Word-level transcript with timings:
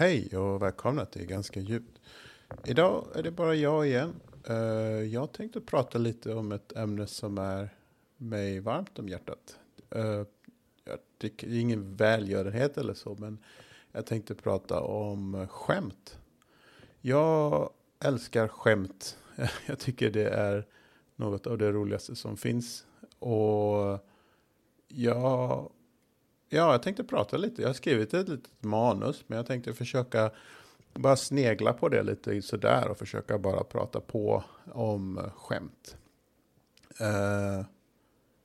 Hej 0.00 0.36
och 0.36 0.62
välkomna 0.62 1.04
till 1.04 1.26
Ganska 1.26 1.60
djupt. 1.60 2.00
Idag 2.64 3.06
är 3.14 3.22
det 3.22 3.30
bara 3.30 3.54
jag 3.54 3.86
igen. 3.86 4.20
Eh, 4.48 4.56
jag 5.12 5.32
tänkte 5.32 5.60
prata 5.60 5.98
lite 5.98 6.34
om 6.34 6.52
ett 6.52 6.76
ämne 6.76 7.06
som 7.06 7.38
är 7.38 7.74
mig 8.16 8.60
varmt 8.60 8.98
om 8.98 9.08
hjärtat. 9.08 9.58
Eh, 9.90 10.22
det 11.18 11.42
är 11.42 11.60
ingen 11.60 11.96
välgörenhet 11.96 12.78
eller 12.78 12.94
så, 12.94 13.16
men 13.18 13.38
jag 13.92 14.06
tänkte 14.06 14.34
prata 14.34 14.80
om 14.80 15.46
skämt. 15.50 16.18
Jag 17.00 17.70
älskar 18.04 18.48
skämt. 18.48 19.18
jag 19.66 19.78
tycker 19.78 20.10
det 20.10 20.28
är 20.28 20.66
något 21.16 21.46
av 21.46 21.58
det 21.58 21.72
roligaste 21.72 22.16
som 22.16 22.36
finns. 22.36 22.86
Och 23.18 23.98
jag 24.88 25.70
Ja, 26.52 26.72
jag 26.72 26.82
tänkte 26.82 27.04
prata 27.04 27.36
lite. 27.36 27.62
Jag 27.62 27.68
har 27.68 27.74
skrivit 27.74 28.14
ett 28.14 28.28
litet 28.28 28.62
manus, 28.62 29.24
men 29.26 29.36
jag 29.36 29.46
tänkte 29.46 29.74
försöka 29.74 30.30
bara 30.94 31.16
snegla 31.16 31.72
på 31.72 31.88
det 31.88 32.02
lite 32.02 32.42
sådär 32.42 32.88
och 32.88 32.98
försöka 32.98 33.38
bara 33.38 33.64
prata 33.64 34.00
på 34.00 34.44
om 34.72 35.30
skämt. 35.36 35.96
Uh, 37.00 37.66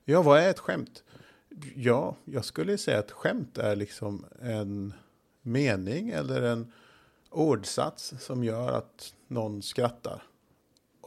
ja, 0.06 0.22
vad 0.22 0.40
är 0.40 0.50
ett 0.50 0.60
skämt? 0.60 1.04
Ja, 1.76 2.16
jag 2.26 2.46
skulle 2.46 2.78
säga 2.78 3.00
att 3.00 3.12
skämt 3.12 3.58
är 3.58 3.76
liksom 3.76 4.26
en 4.42 4.94
mening 5.42 6.10
eller 6.10 6.42
en 6.42 6.72
ordsats 7.30 8.14
som 8.20 8.44
gör 8.44 8.72
att 8.72 9.14
någon 9.28 9.62
skrattar. 9.62 10.24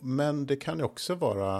Men 0.02 0.46
det 0.46 0.56
kan 0.56 0.78
ju 0.78 0.84
också 0.84 1.15
vara 1.15 1.59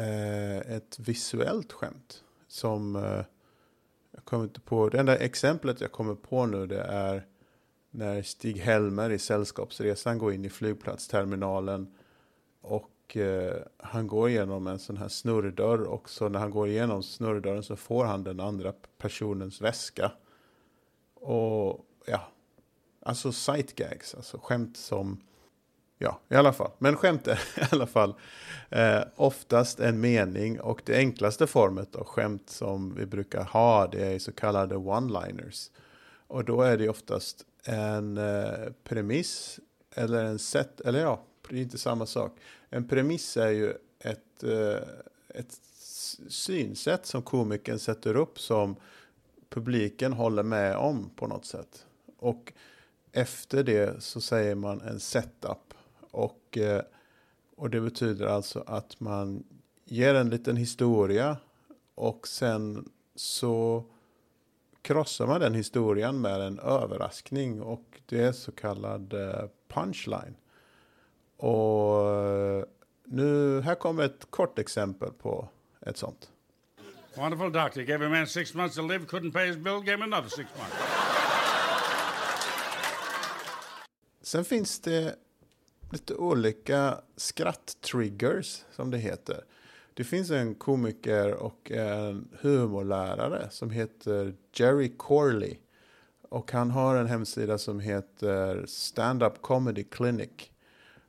uh, 0.00 0.58
ett 0.58 0.98
visuellt 0.98 1.72
skämt 1.72 2.24
som 2.48 2.96
uh, 2.96 3.22
kommer 4.28 4.44
inte 4.44 4.60
på, 4.60 4.88
det 4.88 4.98
enda 4.98 5.16
exemplet 5.16 5.80
jag 5.80 5.92
kommer 5.92 6.14
på 6.14 6.46
nu 6.46 6.66
det 6.66 6.80
är 6.80 7.26
när 7.90 8.22
Stig-Helmer 8.22 9.10
i 9.10 9.18
Sällskapsresan 9.18 10.18
går 10.18 10.32
in 10.32 10.44
i 10.44 10.48
flygplatsterminalen 10.48 11.94
och 12.60 13.16
eh, 13.16 13.56
han 13.78 14.06
går 14.06 14.28
igenom 14.28 14.66
en 14.66 14.78
sån 14.78 14.96
här 14.96 15.08
snurrdörr 15.08 15.82
och 15.82 16.10
så 16.10 16.28
när 16.28 16.38
han 16.38 16.50
går 16.50 16.68
igenom 16.68 17.02
snurrdörren 17.02 17.62
så 17.62 17.76
får 17.76 18.04
han 18.04 18.24
den 18.24 18.40
andra 18.40 18.72
personens 18.98 19.60
väska. 19.60 20.12
Och 21.14 21.86
ja, 22.06 22.28
alltså 23.00 23.32
sightgags, 23.32 24.14
alltså 24.14 24.38
skämt 24.42 24.76
som 24.76 25.20
Ja, 25.98 26.20
i 26.28 26.34
alla 26.34 26.52
fall. 26.52 26.70
Men 26.78 26.96
skämt 26.96 27.28
är 27.28 27.34
i 27.56 27.62
alla 27.70 27.86
fall 27.86 28.14
eh, 28.70 29.00
oftast 29.16 29.80
en 29.80 30.00
mening 30.00 30.60
och 30.60 30.82
det 30.84 30.96
enklaste 30.96 31.46
formet 31.46 31.96
av 31.96 32.04
skämt 32.04 32.50
som 32.50 32.94
vi 32.94 33.06
brukar 33.06 33.44
ha 33.44 33.86
det 33.86 34.06
är 34.06 34.18
så 34.18 34.32
kallade 34.32 34.74
one-liners. 34.74 35.70
Och 36.26 36.44
då 36.44 36.62
är 36.62 36.78
det 36.78 36.88
oftast 36.88 37.44
en 37.64 38.18
eh, 38.18 38.72
premiss 38.84 39.60
eller 39.94 40.24
en 40.24 40.38
sätt, 40.38 40.80
eller 40.80 41.00
ja, 41.00 41.22
det 41.48 41.56
är 41.56 41.62
inte 41.62 41.78
samma 41.78 42.06
sak. 42.06 42.38
En 42.70 42.88
premiss 42.88 43.36
är 43.36 43.50
ju 43.50 43.74
ett, 44.00 44.42
eh, 44.42 44.88
ett 45.28 45.60
synsätt 46.28 47.06
som 47.06 47.22
komikern 47.22 47.78
sätter 47.78 48.16
upp 48.16 48.40
som 48.40 48.76
publiken 49.50 50.12
håller 50.12 50.42
med 50.42 50.76
om 50.76 51.10
på 51.16 51.26
något 51.26 51.46
sätt. 51.46 51.86
Och 52.18 52.52
efter 53.12 53.62
det 53.62 54.02
så 54.02 54.20
säger 54.20 54.54
man 54.54 54.80
en 54.80 55.00
setup 55.00 55.74
och, 56.18 56.58
eh, 56.58 56.82
och 57.56 57.70
det 57.70 57.80
betyder 57.80 58.26
alltså 58.26 58.64
att 58.66 59.00
man 59.00 59.44
ger 59.84 60.14
en 60.14 60.30
liten 60.30 60.56
historia 60.56 61.36
och 61.94 62.28
sen 62.28 62.88
så 63.14 63.84
krossar 64.82 65.26
man 65.26 65.40
den 65.40 65.54
historien 65.54 66.20
med 66.20 66.40
en 66.40 66.58
överraskning 66.58 67.62
och 67.62 68.00
det 68.06 68.22
är 68.22 68.32
så 68.32 68.52
kallad 68.52 69.12
eh, 69.12 69.44
punchline. 69.68 70.36
Och 71.36 72.10
eh, 72.10 72.64
nu, 73.04 73.60
här 73.60 73.74
kommer 73.74 74.02
ett 74.02 74.30
kort 74.30 74.58
exempel 74.58 75.12
på 75.12 75.48
ett 75.80 75.96
sånt. 75.96 76.30
Wonderful 77.14 77.52
doctor 77.52 77.82
gave 77.82 78.06
a 78.06 78.08
man 78.08 78.26
six 78.26 78.54
months 78.54 78.76
to 78.76 78.82
live, 78.82 79.04
couldn't 79.04 79.32
pay 79.32 79.46
his 79.46 79.56
bill, 79.56 79.80
gave 79.80 79.96
him 79.96 80.02
another 80.02 80.28
six 80.28 80.48
months. 80.58 80.76
Sen 84.22 84.44
finns 84.44 84.80
det 84.80 85.16
lite 85.90 86.14
olika 86.14 87.00
skratt-triggers 87.16 88.64
som 88.72 88.90
det 88.90 88.98
heter. 88.98 89.44
Det 89.94 90.04
finns 90.04 90.30
en 90.30 90.54
komiker 90.54 91.34
och 91.34 91.70
en 91.70 92.28
humorlärare 92.40 93.48
som 93.50 93.70
heter 93.70 94.34
Jerry 94.52 94.92
Corley. 94.96 95.56
Och 96.28 96.52
han 96.52 96.70
har 96.70 96.96
en 96.96 97.06
hemsida 97.06 97.58
som 97.58 97.80
heter 97.80 98.64
Stand 98.66 99.22
Up 99.22 99.42
Comedy 99.42 99.84
Clinic. 99.84 100.30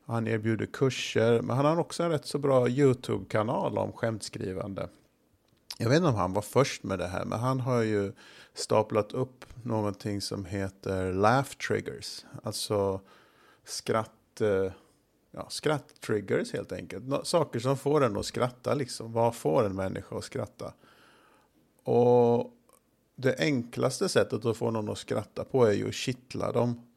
Han 0.06 0.28
erbjuder 0.28 0.66
kurser, 0.66 1.42
men 1.42 1.56
han 1.56 1.66
har 1.66 1.78
också 1.78 2.04
en 2.04 2.12
rätt 2.12 2.26
så 2.26 2.38
bra 2.38 2.70
YouTube-kanal 2.70 3.78
om 3.78 3.92
skämtskrivande. 3.92 4.90
Jag 5.78 5.90
vet 5.90 5.98
inte 5.98 6.10
om 6.10 6.16
han 6.16 6.34
var 6.34 6.42
först 6.42 6.84
med 6.84 7.00
det 7.00 7.08
här, 7.08 7.26
men 7.26 7.40
han 7.40 7.60
har 7.60 7.82
ju 7.82 8.12
staplat 8.54 9.14
upp 9.14 9.46
någonting 9.64 10.22
som 10.22 10.46
heter 10.46 11.14
laugh 11.14 11.50
triggers. 11.50 12.26
Alltså 12.44 13.02
skratt 13.64 14.19
Eh, 14.42 14.72
ja, 15.32 15.50
skratt-triggers 15.50 16.54
helt 16.54 16.72
enkelt. 16.72 17.28
Saker 17.28 17.60
som 17.60 17.78
får 17.78 18.04
en 18.04 18.18
att 18.18 18.26
skratta 18.26 18.74
liksom. 18.74 19.14
Vad 19.14 19.36
får 19.36 19.66
en 19.66 19.76
människa 19.76 20.18
att 20.18 20.24
skratta? 20.24 20.74
Och 21.84 22.54
det 23.16 23.40
enklaste 23.40 24.10
sättet 24.10 24.46
att 24.46 24.58
få 24.58 24.72
någon 24.72 24.90
att 24.90 24.98
skratta 24.98 25.44
på 25.44 25.66
är 25.66 25.74
ju 25.74 25.88
att 25.88 25.94
kittla 25.94 26.52
dem. 26.52 26.88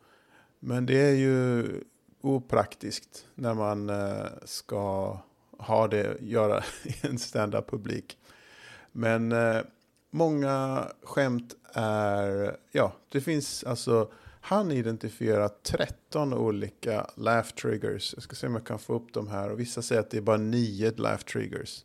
Men 0.58 0.86
det 0.86 1.00
är 1.00 1.14
ju 1.14 1.66
opraktiskt 2.20 3.26
när 3.34 3.54
man 3.54 3.91
eh, 3.91 4.26
ska 4.44 5.19
ha 5.58 5.88
det, 5.88 6.16
göra 6.20 6.64
i 6.84 6.94
en 7.06 7.19
stand-up 7.19 7.70
publik. 7.70 8.19
Men 8.92 9.32
eh, 9.32 9.60
många 10.10 10.84
skämt 11.02 11.54
är, 11.72 12.56
ja, 12.70 12.92
det 13.08 13.20
finns 13.20 13.64
alltså 13.64 14.10
han 14.44 14.72
identifierar 14.72 15.48
13 15.62 16.34
olika 16.34 17.10
laugh 17.14 17.48
triggers. 17.48 18.14
Jag 18.14 18.22
ska 18.22 18.36
se 18.36 18.47
om 18.47 18.54
jag 18.54 18.66
kan 18.66 18.78
få 18.78 18.94
upp 18.94 19.12
dem 19.12 19.28
här. 19.28 19.50
Och 19.50 19.60
vissa 19.60 19.82
säger 19.82 20.00
att 20.00 20.10
det 20.10 20.16
är 20.16 20.22
bara 20.22 20.36
nio 20.36 20.92
laugh 20.97 21.25
triggers. 21.25 21.84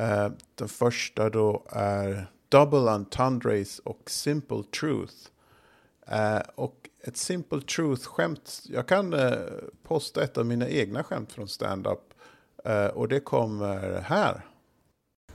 Uh, 0.00 0.28
den 0.54 0.68
första 0.68 1.30
då 1.30 1.66
är 1.70 2.26
double 2.48 2.90
entendres 2.90 3.78
och 3.78 4.10
simple 4.10 4.62
truth. 4.80 5.14
Uh, 6.12 6.42
och 6.54 6.88
ett 7.00 7.16
simple 7.16 7.60
truth-skämt. 7.60 8.62
Jag 8.64 8.88
kan 8.88 9.14
uh, 9.14 9.32
posta 9.82 10.22
ett 10.22 10.38
av 10.38 10.46
mina 10.46 10.68
egna 10.68 11.04
skämt 11.04 11.32
från 11.32 11.48
stand-up. 11.48 12.14
och 12.92 13.08
det 13.08 13.20
kommer 13.20 14.00
här. 14.00 14.47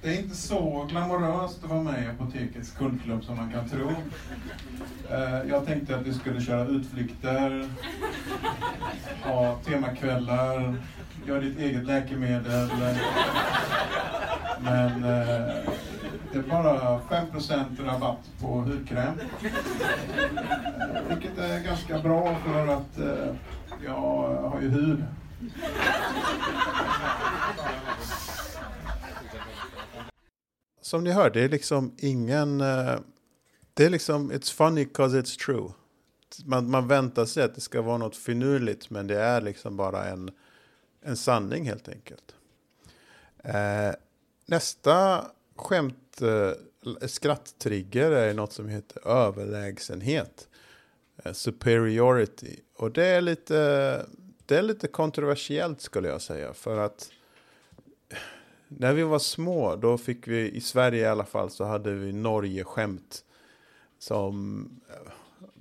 Det 0.04 0.10
är 0.10 0.20
inte 0.20 0.36
så 0.36 0.88
glamoröst 0.90 1.64
att 1.64 1.70
vara 1.70 1.84
med 1.84 2.04
i 2.04 2.08
Apotekets 2.08 2.72
kundklubb 2.72 3.24
som 3.24 3.36
man 3.38 3.52
kan 3.52 3.70
tro. 3.70 3.90
Eh, 5.12 5.50
jag 5.50 5.66
tänkte 5.66 5.96
att 5.96 6.08
vi 6.08 6.14
skulle 6.14 6.42
köra 6.42 6.68
utflykter, 6.68 7.70
ha 9.24 9.56
temakvällar, 9.56 10.76
göra 11.28 11.40
ditt 11.40 11.60
eget 11.60 11.86
läkemedel. 11.86 12.70
Men 14.62 15.04
eh, 15.04 15.56
det 16.32 16.38
är 16.38 16.50
bara 16.50 17.00
5% 17.00 17.86
rabatt 17.86 18.30
på 18.42 18.48
hudkräm. 18.48 19.14
Vilket 21.10 21.38
är 21.38 21.60
ganska 21.64 22.00
bra 22.00 22.36
för 22.46 22.68
att 22.68 22.98
eh, 22.98 23.36
jag 23.86 24.50
har 24.50 24.62
ju 24.62 24.70
hud. 24.70 25.04
Som 30.94 31.04
ni 31.04 31.12
hör, 31.12 31.30
det 31.30 31.42
är 31.42 31.50
liksom 31.50 31.96
ingen... 31.98 32.62
Uh, 32.62 33.00
det 33.74 33.86
är 33.86 33.90
liksom, 33.90 34.32
it's 34.32 34.54
funny 34.54 34.86
cause 34.86 35.22
it's 35.22 35.46
true. 35.46 35.72
Man, 36.46 36.70
man 36.70 36.88
väntar 36.88 37.26
sig 37.26 37.44
att 37.44 37.56
det 37.56 37.62
ska 37.62 37.82
vara 37.82 37.98
något 37.98 38.16
finurligt, 38.16 38.90
men 38.90 39.08
det 39.08 39.20
är 39.20 39.42
liksom 39.42 39.78
bara 39.78 40.06
en, 40.06 40.32
en 41.02 41.18
sanning 41.18 41.66
helt 41.66 41.90
enkelt. 41.90 42.36
Uh, 43.46 43.96
nästa 44.46 45.26
skämt, 45.56 46.22
uh, 46.22 46.52
skratttrigger, 47.08 48.12
är 48.12 48.34
något 48.34 48.54
som 48.54 48.70
heter 48.70 49.08
överlägsenhet. 49.08 50.48
superiority. 51.34 52.60
Och 52.76 52.92
det 52.92 53.06
är 53.06 53.22
lite... 53.22 54.06
Det 54.46 54.58
är 54.58 54.62
lite 54.62 54.88
kontroversiellt 54.88 55.82
skulle 55.82 56.08
jag 56.08 56.22
säga, 56.22 56.54
för 56.54 56.78
att 56.78 57.10
när 58.78 58.94
vi 58.94 59.04
var 59.04 59.20
små, 59.20 59.76
då 59.76 59.98
fick 59.98 60.28
vi, 60.28 60.52
i 60.52 60.62
Sverige 60.62 61.02
i 61.02 61.08
alla 61.08 61.26
fall, 61.26 61.50
så 61.50 61.64
hade 61.64 61.94
vi 61.94 62.14
Norge-skämt. 62.14 63.26
Som 64.00 64.66
eh, 64.90 65.12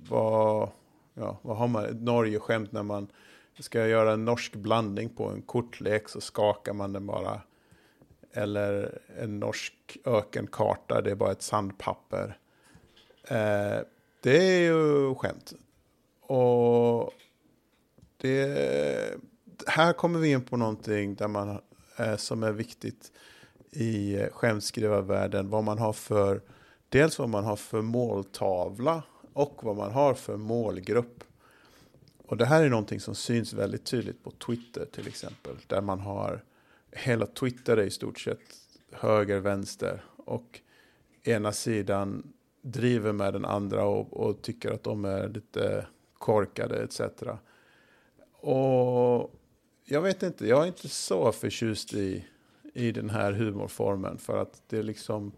var, 0.09 0.69
ja, 1.13 1.39
vad 1.41 1.57
har 1.57 1.67
man, 1.67 1.85
Norge-skämt 1.85 2.71
när 2.71 2.83
man 2.83 3.07
ska 3.59 3.87
göra 3.87 4.13
en 4.13 4.25
norsk 4.25 4.55
blandning 4.55 5.09
på 5.09 5.29
en 5.29 5.41
kortlek 5.41 6.09
så 6.09 6.21
skakar 6.21 6.73
man 6.73 6.93
den 6.93 7.05
bara. 7.05 7.41
Eller 8.33 8.99
en 9.19 9.39
norsk 9.39 9.97
ökenkarta, 10.05 11.01
det 11.01 11.11
är 11.11 11.15
bara 11.15 11.31
ett 11.31 11.41
sandpapper. 11.41 12.37
Eh, 13.27 13.79
det 14.21 14.37
är 14.37 14.59
ju 14.59 15.15
skämt. 15.15 15.53
och 16.21 17.13
det, 18.17 19.17
här 19.67 19.93
kommer 19.93 20.19
vi 20.19 20.31
in 20.31 20.41
på 20.41 20.57
någonting 20.57 21.15
där 21.15 21.27
man, 21.27 21.61
eh, 21.97 22.15
som 22.15 22.43
är 22.43 22.51
viktigt 22.51 23.11
i 23.71 24.15
eh, 24.15 24.29
skämtskrivarvärlden. 24.29 25.49
Vad 25.49 25.63
man 25.63 25.77
har 25.77 25.93
för, 25.93 26.41
dels 26.89 27.19
vad 27.19 27.29
man 27.29 27.43
har 27.43 27.55
för 27.55 27.81
måltavla 27.81 29.03
och 29.33 29.63
vad 29.63 29.75
man 29.75 29.91
har 29.91 30.13
för 30.13 30.37
målgrupp. 30.37 31.23
Och 32.27 32.37
det 32.37 32.45
här 32.45 32.63
är 32.63 32.69
någonting 32.69 32.99
som 32.99 33.15
syns 33.15 33.53
väldigt 33.53 33.85
tydligt 33.85 34.23
på 34.23 34.31
Twitter 34.31 34.85
till 34.85 35.07
exempel. 35.07 35.55
Där 35.67 35.81
man 35.81 35.99
har, 35.99 36.43
hela 36.91 37.25
Twitter 37.25 37.77
är 37.77 37.83
i 37.83 37.89
stort 37.89 38.19
sett 38.19 38.39
höger, 38.91 39.39
vänster. 39.39 40.03
Och 40.25 40.61
ena 41.23 41.51
sidan 41.51 42.33
driver 42.61 43.11
med 43.11 43.33
den 43.33 43.45
andra 43.45 43.85
och, 43.85 44.13
och 44.13 44.41
tycker 44.41 44.71
att 44.71 44.83
de 44.83 45.05
är 45.05 45.27
lite 45.27 45.87
korkade 46.17 46.83
etc. 46.83 47.01
Och 48.41 49.35
jag 49.85 50.01
vet 50.01 50.23
inte, 50.23 50.47
jag 50.47 50.63
är 50.63 50.67
inte 50.67 50.89
så 50.89 51.31
förtjust 51.31 51.93
i, 51.93 52.25
i 52.73 52.91
den 52.91 53.09
här 53.09 53.31
humorformen 53.31 54.17
för 54.17 54.37
att 54.37 54.61
det 54.67 54.83
liksom 54.83 55.31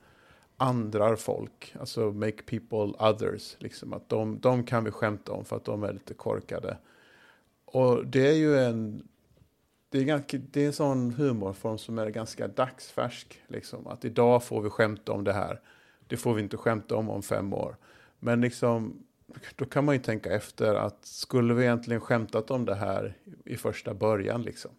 andrar 0.57 1.15
folk, 1.15 1.75
alltså 1.79 2.11
make 2.11 2.43
people 2.43 3.07
others, 3.09 3.55
liksom 3.59 3.93
att 3.93 4.09
de, 4.09 4.39
de 4.39 4.63
kan 4.63 4.83
vi 4.83 4.91
skämta 4.91 5.31
om 5.31 5.45
för 5.45 5.55
att 5.55 5.65
de 5.65 5.83
är 5.83 5.93
lite 5.93 6.13
korkade. 6.13 6.77
Och 7.65 8.07
det 8.07 8.27
är 8.27 8.35
ju 8.35 8.59
en, 8.59 9.07
det 9.89 9.97
är, 9.97 10.03
ganska, 10.03 10.37
det 10.37 10.63
är 10.63 10.67
en 10.67 10.73
sån 10.73 11.11
humorform 11.11 11.77
som 11.77 11.99
är 11.99 12.09
ganska 12.09 12.47
dagsfärsk, 12.47 13.41
liksom 13.47 13.87
att 13.87 14.05
idag 14.05 14.43
får 14.43 14.61
vi 14.61 14.69
skämta 14.69 15.11
om 15.11 15.23
det 15.23 15.33
här, 15.33 15.61
det 16.07 16.17
får 16.17 16.33
vi 16.33 16.41
inte 16.41 16.57
skämta 16.57 16.95
om 16.95 17.09
om 17.09 17.23
fem 17.23 17.53
år. 17.53 17.75
Men 18.19 18.41
liksom, 18.41 19.05
då 19.55 19.65
kan 19.65 19.85
man 19.85 19.95
ju 19.95 20.01
tänka 20.01 20.31
efter 20.31 20.75
att 20.75 21.05
skulle 21.05 21.53
vi 21.53 21.63
egentligen 21.63 22.01
skämtat 22.01 22.51
om 22.51 22.65
det 22.65 22.75
här 22.75 23.17
i 23.45 23.57
första 23.57 23.93
början 23.93 24.41
liksom? 24.41 24.71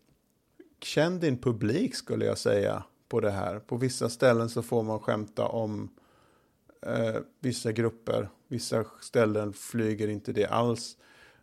Känn 0.80 1.20
din 1.20 1.38
publik 1.38 1.94
skulle 1.94 2.24
jag 2.24 2.38
säga 2.38 2.84
på 3.08 3.20
det 3.20 3.30
här. 3.30 3.58
På 3.58 3.76
vissa 3.76 4.08
ställen 4.08 4.48
så 4.48 4.62
får 4.62 4.82
man 4.82 5.00
skämta 5.00 5.46
om 5.46 5.90
eh, 6.82 7.16
vissa 7.40 7.72
grupper. 7.72 8.28
Vissa 8.48 8.84
ställen 9.00 9.52
flyger 9.52 10.08
inte 10.08 10.32
det 10.32 10.46
alls. 10.46 10.96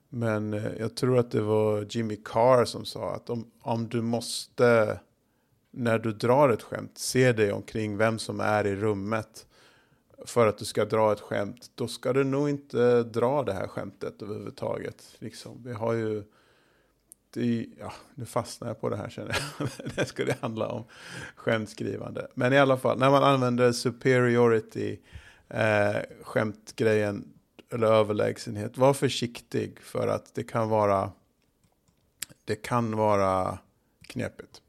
Men 0.09 0.53
eh, 0.53 0.71
jag 0.79 0.95
tror 0.95 1.17
att 1.17 1.31
det 1.31 1.41
var 1.41 1.85
Jimmy 1.89 2.15
Carr 2.25 2.65
som 2.65 2.85
sa 2.85 3.15
att 3.15 3.29
om, 3.29 3.51
om 3.61 3.89
du 3.89 4.01
måste, 4.01 4.99
när 5.71 5.99
du 5.99 6.11
drar 6.11 6.49
ett 6.49 6.63
skämt, 6.63 6.97
se 6.97 7.31
dig 7.31 7.51
omkring 7.51 7.97
vem 7.97 8.19
som 8.19 8.39
är 8.39 8.67
i 8.67 8.75
rummet 8.75 9.45
för 10.25 10.47
att 10.47 10.57
du 10.57 10.65
ska 10.65 10.85
dra 10.85 11.13
ett 11.13 11.19
skämt, 11.19 11.71
då 11.75 11.87
ska 11.87 12.13
du 12.13 12.23
nog 12.23 12.49
inte 12.49 13.03
dra 13.03 13.43
det 13.43 13.53
här 13.53 13.67
skämtet 13.67 14.21
överhuvudtaget. 14.21 15.15
Liksom. 15.19 15.63
Vi 15.63 15.73
har 15.73 15.93
ju, 15.93 16.23
det, 17.33 17.65
ja, 17.79 17.93
nu 18.15 18.25
fastnar 18.25 18.67
jag 18.67 18.81
på 18.81 18.89
det 18.89 18.97
här 18.97 19.09
känner 19.09 19.37
jag. 19.59 19.69
det 19.95 20.05
skulle 20.05 20.35
handla 20.41 20.67
om 20.67 20.83
skämtskrivande. 21.35 22.27
Men 22.33 22.53
i 22.53 22.57
alla 22.57 22.77
fall, 22.77 22.99
när 22.99 23.09
man 23.09 23.23
använder 23.23 23.71
superiority, 23.71 24.99
eh, 25.49 25.97
skämtgrejen, 26.21 27.33
eller 27.69 27.87
överlägsenhet, 27.87 28.77
var 28.77 28.93
försiktig 28.93 29.79
för 29.79 30.07
att 30.07 30.35
det 30.35 30.43
kan 30.43 30.69
vara, 30.69 31.11
det 32.45 32.55
kan 32.55 32.95
vara 32.95 33.57
knepigt. 34.07 34.61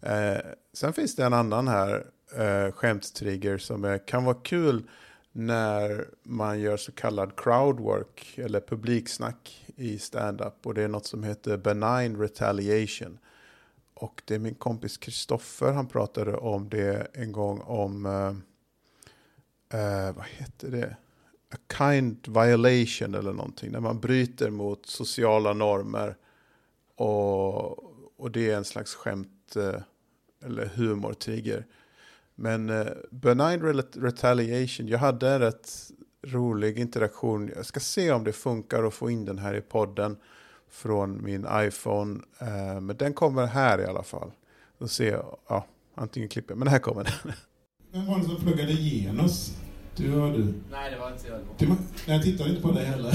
Eh, 0.00 0.38
sen 0.72 0.92
finns 0.92 1.16
det 1.16 1.24
en 1.24 1.32
annan 1.32 1.68
här 1.68 2.06
eh, 2.36 2.72
skämtstrigger 2.72 3.58
som 3.58 3.84
är, 3.84 4.06
kan 4.06 4.24
vara 4.24 4.36
kul 4.42 4.82
när 5.32 6.08
man 6.22 6.60
gör 6.60 6.76
så 6.76 6.92
kallad 6.92 7.36
crowdwork 7.36 8.38
eller 8.38 8.60
publiksnack 8.60 9.66
i 9.76 9.98
stand-up 9.98 10.66
och 10.66 10.74
det 10.74 10.82
är 10.82 10.88
något 10.88 11.06
som 11.06 11.24
heter 11.24 11.56
benign 11.56 12.20
retaliation. 12.20 13.18
Och 13.94 14.22
det 14.24 14.34
är 14.34 14.38
min 14.38 14.54
kompis 14.54 14.96
Kristoffer, 14.96 15.72
han 15.72 15.86
pratade 15.86 16.36
om 16.36 16.68
det 16.68 17.06
en 17.12 17.32
gång 17.32 17.60
om, 17.60 18.06
eh, 18.06 19.80
eh, 19.80 20.16
vad 20.16 20.26
heter 20.26 20.70
det? 20.70 20.96
A 21.54 21.56
kind 21.78 22.28
violation 22.28 23.14
eller 23.14 23.32
någonting, 23.32 23.72
när 23.72 23.80
man 23.80 24.00
bryter 24.00 24.50
mot 24.50 24.86
sociala 24.86 25.52
normer 25.52 26.16
och, 26.94 27.78
och 28.20 28.30
det 28.30 28.50
är 28.50 28.56
en 28.56 28.64
slags 28.64 28.94
skämt 28.94 29.56
eh, 29.56 29.80
eller 30.44 30.66
humortrigger. 30.66 31.66
Men 32.40 32.70
uh, 32.70 32.86
benign 33.10 33.82
retaliation, 33.92 34.88
jag 34.88 34.98
hade 34.98 35.30
en 35.30 35.38
rätt 35.40 35.70
rolig 36.26 36.78
interaktion. 36.78 37.50
Jag 37.56 37.66
ska 37.66 37.80
se 37.80 38.12
om 38.12 38.24
det 38.24 38.32
funkar 38.32 38.84
att 38.84 38.94
få 38.94 39.10
in 39.10 39.24
den 39.24 39.38
här 39.38 39.54
i 39.54 39.60
podden 39.60 40.16
från 40.70 41.24
min 41.24 41.46
iPhone. 41.52 42.20
Uh, 42.42 42.80
men 42.80 42.96
den 42.96 43.12
kommer 43.12 43.46
här 43.46 43.80
i 43.80 43.86
alla 43.86 44.02
fall. 44.02 44.30
Då 44.78 44.88
ser 44.88 45.12
jag, 45.12 45.38
ja, 45.48 45.66
antingen 45.94 46.28
klipper 46.28 46.54
men 46.54 46.68
här 46.68 46.78
kommer 46.78 47.04
den. 47.04 47.32
Vem 47.92 48.06
var 48.06 48.18
det 48.18 48.24
som 48.24 48.36
pluggade 48.36 48.72
genus? 48.72 49.56
Du 49.96 50.20
och 50.20 50.32
du? 50.32 50.54
Nej, 50.70 50.90
det 50.90 50.98
var 50.98 51.12
inte 51.12 51.28
jag. 51.28 51.40
Du, 51.58 51.66
nej, 51.66 51.76
jag 52.06 52.22
tittar 52.22 52.48
inte 52.48 52.62
på 52.62 52.70
dig 52.70 52.84
heller. 52.84 53.12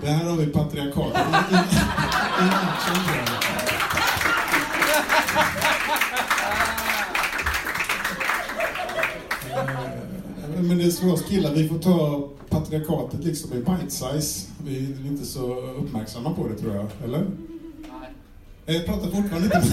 det 0.00 0.06
här 0.06 0.30
har 0.30 0.36
vi 0.36 0.46
patriarkatet. 0.46 1.26
Är 10.90 11.00
för 11.00 11.12
oss 11.12 11.22
killar, 11.22 11.54
vi 11.54 11.68
får 11.68 11.78
ta 11.78 12.28
patriarkatet 12.48 13.24
liksom 13.24 13.52
i 13.52 13.56
bite 13.56 13.90
size. 13.90 14.48
Vi 14.64 14.76
är 14.76 15.06
inte 15.06 15.24
så 15.24 15.54
uppmärksamma 15.60 16.34
på 16.34 16.48
det 16.48 16.54
tror 16.54 16.74
jag, 16.74 16.86
eller? 17.04 17.30
Nej. 18.66 18.76
Jag 18.76 18.86
pratar 18.86 19.10
fortfarande 19.10 19.44
inte 19.44 19.58
med 19.58 19.66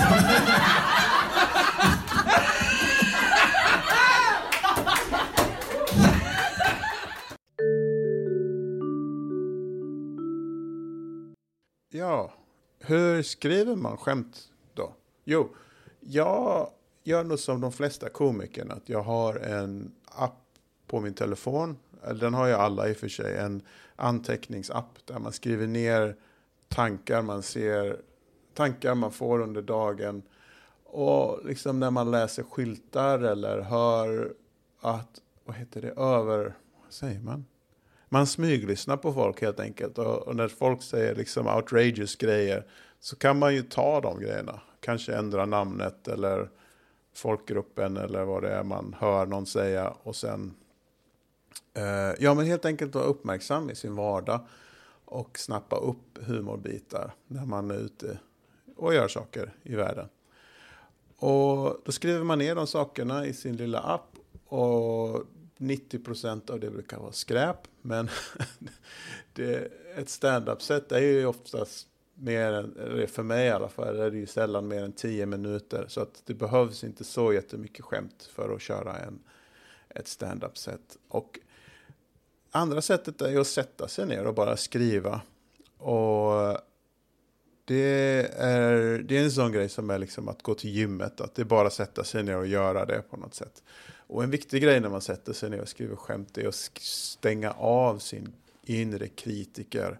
Ja, 11.89 12.33
hur 12.79 13.23
skriver 13.23 13.75
man 13.75 13.97
skämt 13.97 14.37
då? 14.73 14.93
Jo, 15.25 15.55
jag 15.99 16.69
gör 17.03 17.23
nog 17.23 17.39
som 17.39 17.61
de 17.61 17.71
flesta 17.71 18.09
komikerna, 18.09 18.73
att 18.73 18.89
jag 18.89 19.01
har 19.01 19.35
en 19.35 19.91
app 20.05 20.43
på 20.87 20.99
min 20.99 21.13
telefon. 21.13 21.77
Den 22.15 22.33
har 22.33 22.47
ju 22.47 22.53
alla 22.53 22.89
i 22.89 22.93
och 22.93 22.97
för 22.97 23.07
sig. 23.07 23.37
En 23.37 23.61
anteckningsapp 23.95 24.99
där 25.05 25.19
man 25.19 25.33
skriver 25.33 25.67
ner 25.67 26.15
tankar 26.67 27.21
man 27.21 27.43
ser, 27.43 27.97
tankar 28.53 28.95
man 28.95 29.11
får 29.11 29.41
under 29.41 29.61
dagen. 29.61 30.21
Och 30.83 31.45
liksom 31.45 31.79
när 31.79 31.91
man 31.91 32.11
läser 32.11 32.43
skyltar 32.43 33.19
eller 33.19 33.61
hör 33.61 34.33
att, 34.81 35.21
vad 35.45 35.55
heter 35.55 35.81
det, 35.81 35.91
över, 35.91 36.55
vad 36.83 36.93
säger 36.93 37.19
man? 37.19 37.45
Man 38.09 38.27
smyglyssnar 38.27 38.97
på 38.97 39.13
folk 39.13 39.41
helt 39.41 39.59
enkelt. 39.59 39.97
Och, 39.97 40.27
och, 40.27 40.35
när 40.35 40.47
folk 40.47 40.81
säger 40.81 41.15
liksom 41.15 41.47
outrageous 41.47 42.15
grejer 42.15 42.65
så 42.99 43.15
kan 43.15 43.39
man 43.39 43.55
ju 43.55 43.61
ta 43.61 44.01
de 44.01 44.19
grejerna. 44.19 44.61
Kanske 44.79 45.15
ändra 45.15 45.45
namnet 45.45 46.07
eller 46.07 46.49
folkgruppen 47.13 47.97
eller 47.97 48.23
vad 48.23 48.43
det 48.43 48.49
är 48.49 48.63
man 48.63 48.95
hör 48.99 49.25
någon 49.25 49.45
säga 49.45 49.93
och 50.03 50.15
sen 50.15 50.53
Eh, 51.73 52.15
ja, 52.19 52.33
men 52.33 52.45
helt 52.45 52.65
enkelt 52.65 52.95
vara 52.95 53.05
uppmärksam 53.05 53.69
i 53.69 53.75
sin 53.75 53.95
vardag 53.95 54.39
och 55.05 55.39
snappa 55.39 55.75
upp 55.75 56.17
humorbitar 56.25 57.13
när 57.27 57.45
man 57.45 57.71
är 57.71 57.79
ute 57.79 58.19
och 58.75 58.93
gör 58.93 59.07
saker 59.07 59.53
i 59.63 59.75
världen. 59.75 60.09
Och 61.17 61.81
då 61.85 61.91
skriver 61.91 62.23
man 62.23 62.39
ner 62.39 62.55
de 62.55 62.67
sakerna 62.67 63.25
i 63.25 63.33
sin 63.33 63.57
lilla 63.57 63.79
app 63.79 64.15
och 64.47 65.23
90% 65.57 66.51
av 66.51 66.59
det 66.59 66.69
brukar 66.69 66.97
vara 66.97 67.11
skräp. 67.11 67.67
Men 67.81 68.09
det, 69.33 69.71
ett 69.95 70.09
stand-up-set 70.09 70.91
är 70.91 71.01
ju 71.01 71.25
oftast 71.25 71.87
mer 72.13 72.53
än, 72.53 73.07
för 73.07 73.23
mig 73.23 73.47
i 73.47 73.51
alla 73.51 73.69
fall, 73.69 73.99
är 73.99 74.11
det 74.11 74.17
ju 74.17 74.25
sällan 74.25 74.67
mer 74.67 74.83
än 74.83 74.91
10 74.91 75.25
minuter. 75.25 75.85
Så 75.87 76.01
att 76.01 76.21
det 76.25 76.33
behövs 76.33 76.83
inte 76.83 77.03
så 77.03 77.33
jättemycket 77.33 77.85
skämt 77.85 78.29
för 78.33 78.55
att 78.55 78.61
köra 78.61 78.97
en, 78.97 79.19
ett 79.89 80.07
stand-up-set. 80.07 80.97
Och 81.07 81.39
Andra 82.57 82.81
sättet 82.81 83.21
är 83.21 83.39
att 83.39 83.47
sätta 83.47 83.87
sig 83.87 84.05
ner 84.05 84.27
och 84.27 84.33
bara 84.33 84.57
skriva. 84.57 85.21
Och 85.77 86.57
det 87.65 88.31
är, 88.37 88.99
det 88.99 89.17
är 89.17 89.23
en 89.23 89.31
sån 89.31 89.51
grej 89.51 89.69
som 89.69 89.89
är 89.89 89.97
liksom 89.97 90.27
att 90.27 90.41
gå 90.41 90.53
till 90.53 90.69
gymmet, 90.69 91.21
att 91.21 91.35
det 91.35 91.41
är 91.41 91.45
bara 91.45 91.67
att 91.67 91.73
sätta 91.73 92.03
sig 92.03 92.23
ner 92.23 92.37
och 92.37 92.47
göra 92.47 92.85
det 92.85 93.01
på 93.09 93.17
något 93.17 93.33
sätt. 93.33 93.63
Och 94.07 94.23
en 94.23 94.29
viktig 94.29 94.63
grej 94.63 94.79
när 94.79 94.89
man 94.89 95.01
sätter 95.01 95.33
sig 95.33 95.49
ner 95.49 95.61
och 95.61 95.69
skriver 95.69 95.95
skämt 95.95 96.37
är 96.37 96.47
att 96.47 96.55
stänga 96.81 97.51
av 97.51 97.99
sin 97.99 98.33
inre 98.63 99.07
kritiker. 99.07 99.99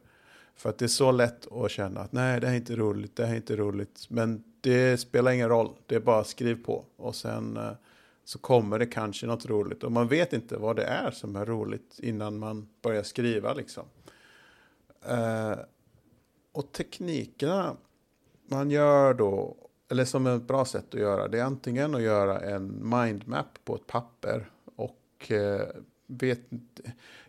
För 0.55 0.69
att 0.69 0.77
det 0.77 0.85
är 0.85 0.89
så 0.89 1.11
lätt 1.11 1.51
att 1.51 1.71
känna 1.71 1.99
att 1.99 2.11
nej, 2.11 2.39
det 2.39 2.47
här 2.47 2.53
är 2.53 2.57
inte 2.57 2.75
roligt, 2.75 3.15
det 3.15 3.25
här 3.25 3.33
är 3.33 3.37
inte 3.37 3.55
roligt. 3.55 4.05
Men 4.09 4.43
det 4.61 4.97
spelar 4.97 5.31
ingen 5.31 5.49
roll, 5.49 5.73
det 5.85 5.95
är 5.95 5.99
bara 5.99 6.23
skriv 6.23 6.65
på. 6.65 6.85
Och 6.95 7.15
sen 7.15 7.57
eh, 7.57 7.71
så 8.27 8.39
kommer 8.39 8.79
det 8.79 8.85
kanske 8.85 9.27
något 9.27 9.45
roligt. 9.45 9.83
Och 9.83 9.91
man 9.91 10.07
vet 10.07 10.33
inte 10.33 10.57
vad 10.57 10.75
det 10.75 10.83
är 10.83 11.11
som 11.11 11.35
är 11.35 11.45
roligt 11.45 11.99
innan 11.99 12.39
man 12.39 12.69
börjar 12.81 13.03
skriva. 13.03 13.53
Liksom. 13.53 13.83
Eh, 15.05 15.55
och 16.51 16.71
teknikerna 16.71 17.77
man 18.47 18.71
gör 18.71 19.13
då, 19.13 19.55
eller 19.89 20.05
som 20.05 20.27
ett 20.27 20.47
bra 20.47 20.65
sätt 20.65 20.93
att 20.93 20.99
göra, 20.99 21.27
det 21.27 21.39
är 21.39 21.43
antingen 21.43 21.95
att 21.95 22.01
göra 22.01 22.39
en 22.39 22.89
mindmap 22.89 23.59
på 23.63 23.75
ett 23.75 23.87
papper 23.87 24.51
och 24.75 25.31
eh, 25.31 25.67
vet 26.07 26.39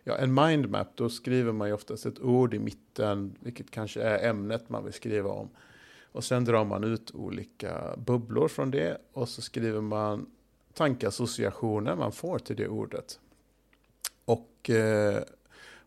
ja, 0.03 0.17
en 0.17 0.33
mindmap, 0.33 0.87
då 0.95 1.09
skriver 1.09 1.51
man 1.51 1.67
ju 1.67 1.73
oftast 1.73 2.05
ett 2.05 2.19
ord 2.19 2.53
i 2.53 2.59
mitten, 2.59 3.35
vilket 3.39 3.71
kanske 3.71 4.01
är 4.01 4.29
ämnet 4.29 4.69
man 4.69 4.83
vill 4.83 4.93
skriva 4.93 5.29
om. 5.29 5.49
Och 6.11 6.23
sen 6.23 6.45
drar 6.45 6.65
man 6.65 6.83
ut 6.83 7.11
olika 7.15 7.95
bubblor 7.97 8.47
från 8.47 8.71
det 8.71 8.97
och 9.13 9.29
så 9.29 9.41
skriver 9.41 9.81
man 9.81 10.25
tankeassociationer 10.79 11.95
man 11.95 12.11
får 12.11 12.39
till 12.39 12.55
det 12.55 12.67
ordet. 12.67 13.19
Och, 14.25 14.69
eh, 14.69 15.23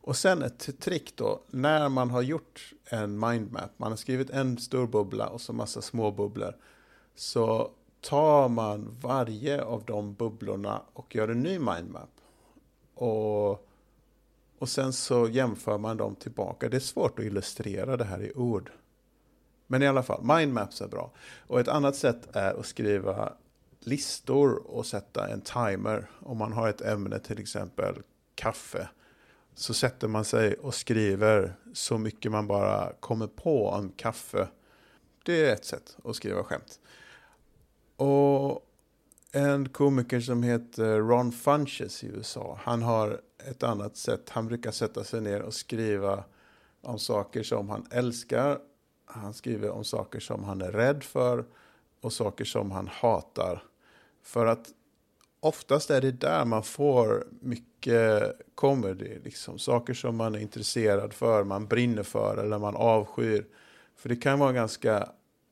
och 0.00 0.16
sen 0.16 0.42
ett 0.42 0.80
trick 0.80 1.16
då, 1.16 1.42
när 1.50 1.88
man 1.88 2.10
har 2.10 2.22
gjort 2.22 2.72
en 2.84 3.18
mindmap, 3.20 3.70
man 3.76 3.92
har 3.92 3.96
skrivit 3.96 4.30
en 4.30 4.58
stor 4.58 4.86
bubbla 4.86 5.28
och 5.28 5.40
så 5.40 5.52
massa 5.52 5.82
små 5.82 6.10
bubblor, 6.10 6.56
så 7.14 7.70
tar 8.00 8.48
man 8.48 8.96
varje 9.00 9.62
av 9.62 9.84
de 9.84 10.14
bubblorna 10.14 10.82
och 10.92 11.14
gör 11.14 11.28
en 11.28 11.42
ny 11.42 11.58
mindmap. 11.58 12.10
Och, 12.94 13.50
och 14.58 14.68
sen 14.68 14.92
så 14.92 15.28
jämför 15.28 15.78
man 15.78 15.96
dem 15.96 16.14
tillbaka. 16.14 16.68
Det 16.68 16.76
är 16.76 16.80
svårt 16.80 17.18
att 17.18 17.24
illustrera 17.24 17.96
det 17.96 18.04
här 18.04 18.22
i 18.22 18.32
ord. 18.32 18.70
Men 19.66 19.82
i 19.82 19.86
alla 19.86 20.02
fall, 20.02 20.22
mindmaps 20.22 20.80
är 20.80 20.88
bra. 20.88 21.10
Och 21.46 21.60
ett 21.60 21.68
annat 21.68 21.96
sätt 21.96 22.36
är 22.36 22.54
att 22.60 22.66
skriva 22.66 23.32
listor 23.86 24.54
och 24.66 24.86
sätta 24.86 25.28
en 25.28 25.40
timer. 25.40 26.10
Om 26.20 26.38
man 26.38 26.52
har 26.52 26.68
ett 26.68 26.80
ämne, 26.80 27.18
till 27.18 27.38
exempel 27.38 28.02
kaffe, 28.34 28.88
så 29.54 29.74
sätter 29.74 30.08
man 30.08 30.24
sig 30.24 30.54
och 30.54 30.74
skriver 30.74 31.54
så 31.72 31.98
mycket 31.98 32.32
man 32.32 32.46
bara 32.46 32.92
kommer 33.00 33.26
på 33.26 33.68
om 33.68 33.92
kaffe. 33.96 34.48
Det 35.24 35.46
är 35.46 35.52
ett 35.52 35.64
sätt 35.64 35.96
att 36.04 36.16
skriva 36.16 36.44
skämt. 36.44 36.80
Och 37.96 38.68
en 39.32 39.68
komiker 39.68 40.20
som 40.20 40.42
heter 40.42 40.98
Ron 40.98 41.32
Funches 41.32 42.04
i 42.04 42.06
USA, 42.06 42.58
han 42.62 42.82
har 42.82 43.20
ett 43.38 43.62
annat 43.62 43.96
sätt. 43.96 44.28
Han 44.28 44.46
brukar 44.46 44.70
sätta 44.70 45.04
sig 45.04 45.20
ner 45.20 45.42
och 45.42 45.54
skriva 45.54 46.24
om 46.80 46.98
saker 46.98 47.42
som 47.42 47.68
han 47.68 47.86
älskar. 47.90 48.58
Han 49.04 49.34
skriver 49.34 49.70
om 49.70 49.84
saker 49.84 50.20
som 50.20 50.44
han 50.44 50.62
är 50.62 50.72
rädd 50.72 51.04
för 51.04 51.44
och 52.00 52.12
saker 52.12 52.44
som 52.44 52.70
han 52.70 52.88
hatar. 52.88 53.62
För 54.22 54.46
att 54.46 54.68
oftast 55.40 55.90
är 55.90 56.00
det 56.00 56.10
där 56.10 56.44
man 56.44 56.62
får 56.62 57.26
mycket 57.40 58.32
comedy. 58.54 59.18
Liksom. 59.24 59.58
Saker 59.58 59.94
som 59.94 60.16
man 60.16 60.34
är 60.34 60.38
intresserad 60.38 61.12
för, 61.12 61.44
man 61.44 61.66
brinner 61.66 62.02
för 62.02 62.36
eller 62.36 62.58
man 62.58 62.76
avskyr. 62.76 63.46
För 63.96 64.08
det 64.08 64.16
kan 64.16 64.38
vara 64.38 64.52
ganska, 64.52 65.08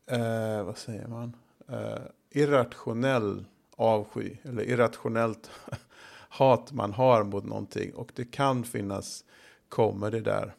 eh, 0.07 0.62
vad 0.62 0.79
säger 0.79 1.07
man, 1.07 1.37
eh, 1.69 2.03
irrationell 2.31 3.45
avsky 3.77 4.37
eller 4.43 4.62
irrationellt 4.62 5.50
hat 6.29 6.73
man 6.73 6.93
har 6.93 7.25
mot 7.25 7.45
någonting. 7.45 7.95
Och 7.95 8.12
det 8.15 8.25
kan 8.25 8.65
finnas 8.65 9.25
comedy 9.69 10.21
där. 10.21 10.55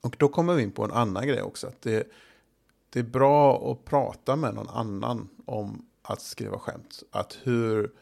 Och 0.00 0.16
då 0.18 0.28
kommer 0.28 0.54
vi 0.54 0.62
in 0.62 0.70
på 0.70 0.84
en 0.84 0.92
annan 0.92 1.26
grej 1.26 1.42
också. 1.42 1.66
Att 1.66 1.82
det, 1.82 2.08
det 2.90 2.98
är 2.98 3.04
bra 3.04 3.70
att 3.72 3.84
prata 3.84 4.36
med 4.36 4.54
någon 4.54 4.68
annan 4.68 5.28
om 5.46 5.87
att 6.08 6.22
skriva 6.22 6.58
skämt. 6.58 7.02
Att 7.10 7.38
hur, 7.42 7.92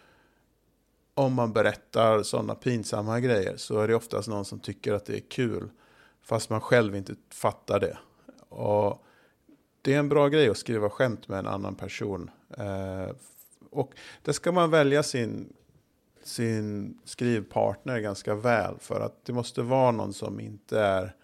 om 1.14 1.34
man 1.34 1.52
berättar 1.52 2.22
sådana 2.22 2.54
pinsamma 2.54 3.20
grejer 3.20 3.56
så 3.56 3.80
är 3.80 3.88
det 3.88 3.94
oftast 3.94 4.28
någon 4.28 4.44
som 4.44 4.60
tycker 4.60 4.92
att 4.92 5.06
det 5.06 5.16
är 5.16 5.20
kul. 5.30 5.70
Fast 6.22 6.50
man 6.50 6.60
själv 6.60 6.96
inte 6.96 7.14
fattar 7.30 7.80
det. 7.80 7.98
Och 8.48 9.04
det 9.82 9.94
är 9.94 9.98
en 9.98 10.08
bra 10.08 10.28
grej 10.28 10.48
att 10.48 10.58
skriva 10.58 10.90
skämt 10.90 11.28
med 11.28 11.38
en 11.38 11.46
annan 11.46 11.74
person. 11.74 12.30
Eh, 12.58 13.14
och 13.70 13.92
där 14.22 14.32
ska 14.32 14.52
man 14.52 14.70
välja 14.70 15.02
sin, 15.02 15.52
sin 16.22 16.98
skrivpartner 17.04 17.98
ganska 18.00 18.34
väl. 18.34 18.74
För 18.80 19.00
att 19.00 19.24
det 19.24 19.32
måste 19.32 19.62
vara 19.62 19.90
någon 19.90 20.12
som 20.12 20.40
inte 20.40 20.80
är 20.80 21.14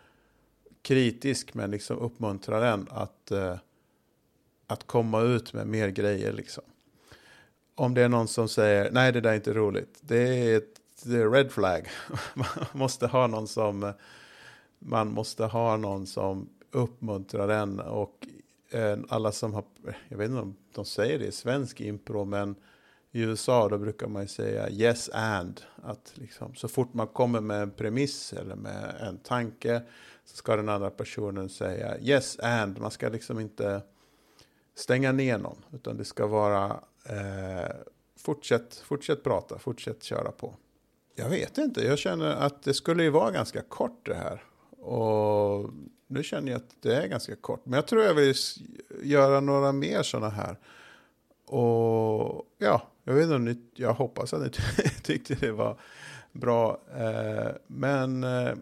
kritisk 0.83 1.55
men 1.55 1.71
liksom 1.71 1.99
uppmuntrar 1.99 2.63
en 2.63 2.87
att, 2.91 3.31
eh, 3.31 3.57
att 4.67 4.87
komma 4.87 5.21
ut 5.21 5.53
med 5.53 5.67
mer 5.67 5.89
grejer. 5.89 6.33
Liksom. 6.33 6.65
Om 7.75 7.95
det 7.95 8.03
är 8.03 8.09
någon 8.09 8.29
som 8.29 8.49
säger 8.49 8.91
nej 8.91 9.13
det 9.13 9.21
där 9.21 9.31
är 9.31 9.35
inte 9.35 9.53
roligt. 9.53 9.99
Det 10.01 10.19
är 10.19 10.57
ett 10.57 10.79
det 11.05 11.19
är 11.19 11.31
red 11.31 11.53
flag. 11.53 11.89
man 12.35 12.47
måste 12.73 13.07
ha 13.07 13.27
någon 13.27 13.49
som 13.49 13.93
man 14.79 15.13
måste 15.13 15.45
ha 15.45 15.77
någon 15.77 16.07
som 16.07 16.49
uppmuntrar 16.71 17.49
en 17.49 17.81
och 17.81 18.27
eh, 18.71 18.99
alla 19.09 19.33
som 19.33 19.55
har, 19.55 19.65
jag 20.09 20.19
vet 20.19 20.29
inte 20.29 20.43
om 20.43 20.57
de 20.75 20.85
säger 20.85 21.19
det 21.19 21.27
i 21.27 21.33
svensk 21.33 21.81
impro, 21.81 22.25
men 22.25 22.55
i 23.11 23.21
USA 23.21 23.69
då 23.69 23.79
brukar 23.79 24.07
man 24.09 24.29
säga 24.29 24.71
yes 24.71 25.11
and. 25.13 25.61
Att 25.83 26.13
liksom, 26.15 26.55
så 26.55 26.69
fort 26.69 26.95
man 26.95 27.07
kommer 27.07 27.41
med 27.41 27.63
en 27.63 27.71
premiss 27.71 28.33
eller 28.33 28.57
med 28.57 28.95
en 29.01 29.19
tanke 29.19 29.83
så 30.25 30.37
ska 30.37 30.57
den 30.57 30.69
andra 30.69 30.91
personen 30.91 31.49
säga 31.49 31.99
yes 32.01 32.39
and. 32.39 32.81
Man 32.81 32.91
ska 32.91 33.09
liksom 33.09 33.41
inte 33.41 33.83
stänga 34.75 35.13
ner 35.13 35.39
någon, 35.39 35.65
utan 35.73 35.97
det 35.97 36.05
ska 36.05 36.27
vara 36.27 36.81
eh, 37.05 37.77
fortsätt, 38.17 38.75
fortsätt 38.75 39.23
prata, 39.23 39.59
fortsätt 39.59 40.03
köra 40.03 40.33
på. 40.33 40.55
Jag 41.15 41.29
vet 41.29 41.59
inte, 41.59 41.81
jag 41.81 41.99
känner 41.99 42.31
att 42.31 42.63
det 42.63 42.75
skulle 42.75 43.03
ju 43.03 43.11
vara 43.11 43.31
ganska 43.31 43.63
kort 43.63 44.07
det 44.07 44.15
här. 44.15 44.43
Och 44.85 45.71
nu 46.07 46.23
känner 46.23 46.53
jag 46.53 46.57
att 46.57 46.77
det 46.81 46.95
är 46.95 47.07
ganska 47.07 47.37
kort. 47.37 47.67
Men 47.67 47.73
jag 47.73 47.87
tror 47.87 48.03
jag 48.03 48.15
vill 48.15 48.35
göra 49.03 49.41
några 49.41 49.73
mer 49.73 50.03
sådana 50.03 50.29
här. 50.29 50.59
Och 51.47 52.47
ja, 52.59 52.83
jag 53.05 53.15
vet 53.15 53.23
inte 53.23 53.35
om 53.35 53.45
ni, 53.45 53.57
jag 53.75 53.95
hoppas 53.95 54.35
att 54.35 54.43
ni 54.43 54.51
tyckte 55.03 55.35
det 55.35 55.53
var 55.53 55.81
bra. 56.33 56.81
Eh, 56.97 57.51
men 57.67 58.25
eh, 58.25 58.55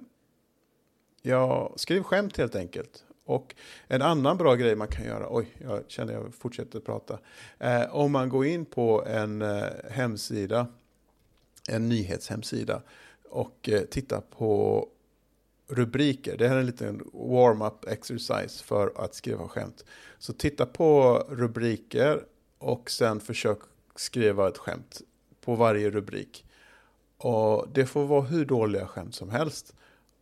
ja, 1.22 1.72
skriv 1.76 2.02
skämt 2.02 2.36
helt 2.36 2.54
enkelt. 2.54 3.04
Och 3.30 3.54
en 3.88 4.02
annan 4.02 4.36
bra 4.36 4.54
grej 4.54 4.76
man 4.76 4.88
kan 4.88 5.04
göra, 5.04 5.26
oj, 5.30 5.56
jag 5.58 5.84
känner 5.88 6.12
jag 6.12 6.34
fortsätter 6.34 6.80
prata. 6.80 7.18
Eh, 7.58 7.94
om 7.96 8.12
man 8.12 8.28
går 8.28 8.46
in 8.46 8.64
på 8.64 9.04
en 9.06 9.42
eh, 9.42 9.64
hemsida, 9.90 10.66
en 11.68 11.88
nyhetshemsida 11.88 12.82
och 13.28 13.68
eh, 13.68 13.80
tittar 13.80 14.20
på 14.20 14.88
rubriker. 15.68 16.36
Det 16.36 16.48
här 16.48 16.56
är 16.56 16.60
en 16.60 16.66
liten 16.66 17.10
warm-up 17.12 17.84
exercise 17.88 18.64
för 18.64 18.92
att 18.96 19.14
skriva 19.14 19.48
skämt. 19.48 19.84
Så 20.18 20.32
titta 20.32 20.66
på 20.66 21.22
rubriker 21.28 22.24
och 22.58 22.90
sen 22.90 23.20
försök 23.20 23.58
skriva 23.96 24.48
ett 24.48 24.58
skämt 24.58 25.00
på 25.40 25.54
varje 25.54 25.90
rubrik. 25.90 26.44
Och 27.16 27.68
det 27.72 27.86
får 27.86 28.04
vara 28.04 28.22
hur 28.22 28.44
dåliga 28.44 28.86
skämt 28.86 29.14
som 29.14 29.30
helst. 29.30 29.74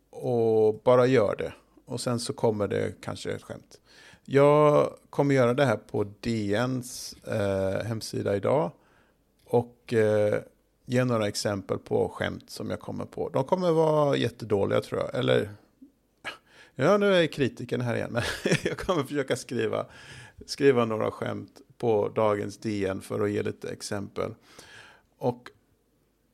Och 0.09 0.81
bara 0.83 1.05
gör 1.05 1.35
det. 1.35 1.53
Och 1.89 2.01
sen 2.01 2.19
så 2.19 2.33
kommer 2.33 2.67
det 2.67 3.01
kanske 3.01 3.31
ett 3.31 3.43
skämt. 3.43 3.79
Jag 4.25 4.93
kommer 5.09 5.35
göra 5.35 5.53
det 5.53 5.65
här 5.65 5.77
på 5.77 6.03
DNs 6.19 7.13
eh, 7.13 7.85
hemsida 7.85 8.35
idag. 8.35 8.71
Och 9.45 9.93
eh, 9.93 10.41
ge 10.85 11.05
några 11.05 11.27
exempel 11.27 11.77
på 11.77 12.09
skämt 12.09 12.49
som 12.49 12.69
jag 12.69 12.79
kommer 12.79 13.05
på. 13.05 13.29
De 13.29 13.43
kommer 13.43 13.71
vara 13.71 14.15
jättedåliga 14.15 14.81
tror 14.81 15.01
jag. 15.01 15.15
Eller, 15.15 15.49
ja 16.75 16.97
nu 16.97 17.15
är 17.15 17.27
kritiken 17.27 17.81
här 17.81 17.95
igen. 17.95 18.11
Men 18.11 18.23
jag 18.63 18.77
kommer 18.77 19.03
försöka 19.03 19.35
skriva, 19.35 19.85
skriva 20.45 20.85
några 20.85 21.11
skämt 21.11 21.61
på 21.77 22.09
dagens 22.15 22.57
DN 22.57 23.01
för 23.01 23.21
att 23.21 23.31
ge 23.31 23.43
lite 23.43 23.69
exempel. 23.69 24.33
Och 25.17 25.51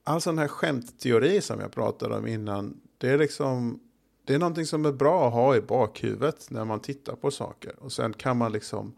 all 0.03 0.21
sån 0.21 0.37
här 0.37 0.47
skämtteori 0.47 1.41
som 1.41 1.59
jag 1.59 1.71
pratade 1.71 2.15
om 2.15 2.27
innan. 2.27 2.81
Det 2.97 3.09
är 3.09 3.17
liksom 3.17 3.79
det 4.25 4.35
är 4.35 4.39
någonting 4.39 4.65
som 4.65 4.85
är 4.85 4.91
bra 4.91 5.27
att 5.27 5.33
ha 5.33 5.55
i 5.55 5.61
bakhuvudet 5.61 6.51
när 6.51 6.65
man 6.65 6.79
tittar 6.79 7.15
på 7.15 7.31
saker. 7.31 7.75
Och 7.79 7.91
sen 7.91 8.13
kan 8.13 8.37
man 8.37 8.51
liksom 8.51 8.93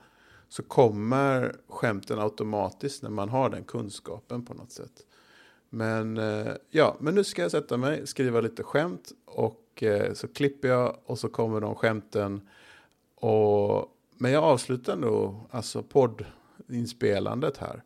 så 0.50 0.64
kommer 0.64 1.56
skämten 1.68 2.20
automatiskt 2.20 3.04
när 3.04 3.10
man 3.10 3.30
har 3.30 3.50
den 3.50 3.64
kunskapen 3.64 4.46
på 4.46 4.54
något 4.54 4.72
sätt. 4.72 5.06
Men 5.70 6.18
eh, 6.18 6.54
ja, 6.70 6.98
men 7.00 7.16
nu 7.16 7.24
ska 7.24 7.42
jag 7.42 7.52
sätta 7.52 7.78
mig, 7.78 8.08
skriva 8.08 8.42
lite 8.42 8.64
skämt 8.64 9.12
och 9.26 9.84
eh, 9.84 10.14
så 10.14 10.28
klipper 10.28 10.68
jag 10.68 10.98
och 11.06 11.20
så 11.20 11.30
kommer 11.30 11.62
de 11.62 11.76
skämten. 11.76 12.48
Och, 13.16 13.86
men 14.18 14.32
jag 14.32 14.44
avslutar 14.44 14.96
nog 14.96 15.36
alltså 15.52 15.84
poddinspelandet 15.84 17.58
här. 17.58 17.84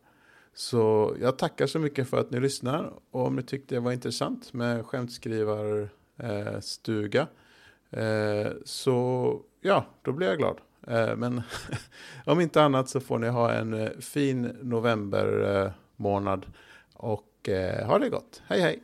Så 0.54 1.14
jag 1.20 1.38
tackar 1.38 1.66
så 1.66 1.78
mycket 1.78 2.08
för 2.08 2.16
att 2.16 2.30
ni 2.30 2.40
lyssnar 2.40 2.92
och 3.10 3.26
om 3.26 3.36
ni 3.36 3.42
tyckte 3.42 3.74
det 3.74 3.80
var 3.80 3.92
intressant 3.92 4.52
med 4.52 4.86
skämtskrivar... 4.86 5.88
Eh, 6.16 6.60
eh, 7.90 8.52
så 8.64 9.40
ja, 9.60 9.86
då 10.02 10.12
blir 10.12 10.28
jag 10.28 10.38
glad. 10.38 10.60
Eh, 10.86 11.16
men 11.16 11.42
om 12.26 12.40
inte 12.40 12.62
annat 12.62 12.88
så 12.88 13.00
får 13.00 13.18
ni 13.18 13.28
ha 13.28 13.52
en 13.52 13.74
eh, 13.74 13.90
fin 14.00 14.42
novembermånad 14.62 16.46
och 16.94 17.28
och 17.42 17.48
eh, 17.48 17.86
ha 17.86 17.98
det 17.98 18.08
gott. 18.08 18.42
Hej 18.46 18.60
hej! 18.60 18.82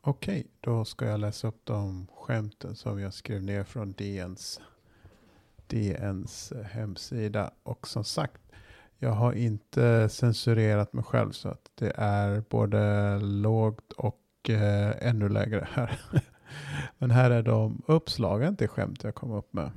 Okej, 0.00 0.46
då 0.60 0.84
ska 0.84 1.06
jag 1.06 1.20
läsa 1.20 1.48
upp 1.48 1.60
de 1.64 2.06
skämten 2.16 2.76
som 2.76 3.00
jag 3.00 3.14
skrev 3.14 3.42
ner 3.42 3.64
från 3.64 3.92
DNs, 3.92 4.60
DNs 5.66 6.52
hemsida. 6.64 7.50
Och 7.62 7.88
som 7.88 8.04
sagt, 8.04 8.40
jag 9.02 9.10
har 9.10 9.32
inte 9.32 10.08
censurerat 10.08 10.92
mig 10.92 11.04
själv 11.04 11.32
så 11.32 11.48
att 11.48 11.70
det 11.74 11.92
är 11.96 12.42
både 12.50 13.18
lågt 13.18 13.92
och 13.92 14.20
eh, 14.48 15.08
ännu 15.08 15.28
lägre 15.28 15.68
här. 15.72 16.00
Men 16.98 17.10
här 17.10 17.30
är 17.30 17.42
de 17.42 17.82
uppslagen 17.86 18.56
till 18.56 18.68
skämt 18.68 19.04
jag 19.04 19.14
kom 19.14 19.32
upp 19.32 19.52
med. 19.52 19.70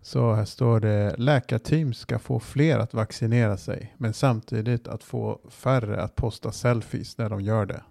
Så 0.00 0.34
här 0.34 0.44
står 0.44 0.80
det 0.80 1.14
läkarteam 1.18 1.94
ska 1.94 2.18
få 2.18 2.40
fler 2.40 2.78
att 2.78 2.94
vaccinera 2.94 3.56
sig 3.56 3.94
men 3.96 4.12
samtidigt 4.12 4.88
att 4.88 5.04
få 5.04 5.40
färre 5.48 6.02
att 6.02 6.14
posta 6.14 6.52
selfies 6.52 7.18
när 7.18 7.30
de 7.30 7.40
gör 7.40 7.66
det. 7.66 7.82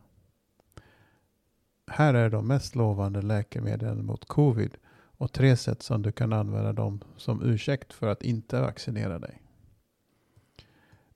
Här 1.91 2.13
är 2.13 2.29
de 2.29 2.47
mest 2.47 2.75
lovande 2.75 3.21
läkemedlen 3.21 4.05
mot 4.05 4.25
covid 4.25 4.77
och 5.17 5.31
tre 5.31 5.57
sätt 5.57 5.83
som 5.83 6.01
du 6.01 6.11
kan 6.11 6.33
använda 6.33 6.73
dem 6.73 7.03
som 7.17 7.43
ursäkt 7.43 7.93
för 7.93 8.07
att 8.07 8.23
inte 8.23 8.61
vaccinera 8.61 9.19
dig. 9.19 9.40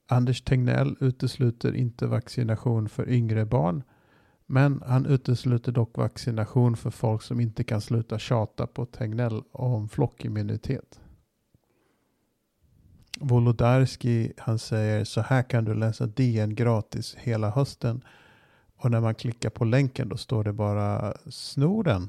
Anders 0.08 0.42
Tegnell 0.42 0.96
utesluter 1.00 1.76
inte 1.76 2.08
vaccination 2.08 2.90
för 2.90 3.10
yngre 3.10 3.46
barn 3.46 3.84
men 4.46 4.84
han 4.86 5.06
utesluter 5.06 5.72
dock 5.72 5.98
vaccination 5.98 6.78
för 6.78 6.90
folk 6.90 7.22
som 7.22 7.40
inte 7.40 7.64
kan 7.64 7.82
sluta 7.82 8.20
tjata 8.20 8.68
på 8.68 8.86
Tegnell 8.86 9.44
om 9.52 9.90
flockimmunitet. 9.90 11.00
Wolodarski 13.20 14.34
han 14.38 14.60
säger 14.60 15.04
så 15.04 15.22
här 15.22 15.44
kan 15.44 15.66
du 15.66 15.74
läsa 15.74 16.08
DN 16.08 16.56
gratis 16.56 17.16
hela 17.20 17.50
hösten 17.50 18.02
och 18.78 18.92
när 18.92 19.02
man 19.02 19.16
klickar 19.16 19.50
på 19.50 19.66
länken 19.66 20.10
då 20.10 20.18
står 20.18 20.44
det 20.44 20.54
bara 20.54 21.14
snoden. 21.30 22.08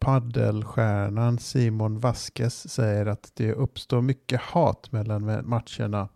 Paddelstjärnan 0.00 1.38
Simon 1.38 1.98
Vasquez 1.98 2.68
säger 2.72 3.06
att 3.06 3.32
det 3.34 3.52
uppstår 3.52 4.02
mycket 4.02 4.40
hat 4.40 4.92
mellan 4.92 5.48
matcherna. 5.48 6.08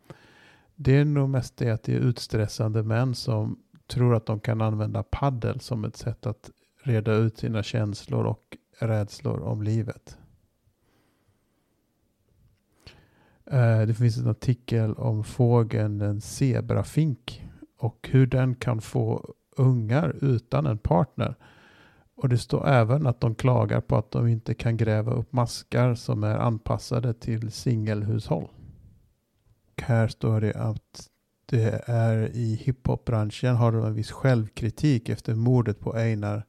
Det 0.75 0.97
är 0.97 1.05
nog 1.05 1.29
mest 1.29 1.57
det 1.57 1.71
att 1.71 1.83
det 1.83 1.95
är 1.95 2.01
utstressande 2.01 2.83
män 2.83 3.15
som 3.15 3.59
tror 3.87 4.15
att 4.15 4.27
de 4.27 4.41
kan 4.41 4.61
använda 4.61 5.03
paddel 5.03 5.61
som 5.61 5.85
ett 5.85 5.97
sätt 5.97 6.27
att 6.27 6.51
reda 6.83 7.13
ut 7.13 7.39
sina 7.39 7.63
känslor 7.63 8.25
och 8.25 8.57
rädslor 8.79 9.41
om 9.41 9.63
livet. 9.63 10.19
Eh, 13.47 13.81
det 13.81 13.95
finns 13.95 14.19
en 14.19 14.29
artikel 14.29 14.95
om 14.95 15.25
fågeln 15.25 16.01
en 16.01 16.21
zebrafink 16.21 17.45
och 17.79 18.09
hur 18.13 18.27
den 18.27 18.55
kan 18.55 18.81
få 18.81 19.35
ungar 19.57 20.17
utan 20.21 20.67
en 20.67 20.79
partner. 20.79 21.37
Och 22.17 22.29
det 22.29 22.39
står 22.39 22.69
även 22.69 23.07
att 23.07 23.21
de 23.21 23.35
klagar 23.35 23.81
på 23.81 23.97
att 23.97 24.11
de 24.11 24.29
inte 24.29 24.55
kan 24.55 24.77
gräva 24.77 25.13
upp 25.13 25.33
maskar 25.33 25.95
som 25.95 26.25
är 26.25 26.37
anpassade 26.37 27.15
till 27.15 27.53
singelhushåll. 27.53 28.49
Och 29.73 29.83
Här 29.83 30.09
står 30.09 30.41
det 30.41 30.55
att 30.55 31.11
det 31.47 31.83
är 31.87 32.37
i 32.37 32.55
hiphopbranschen 32.55 33.57
har 33.57 33.73
de 33.73 33.85
en 33.85 33.95
viss 33.95 34.11
självkritik 34.11 35.09
efter 35.09 35.35
mordet 35.35 35.81
på 35.81 35.97
Einar. 35.97 36.45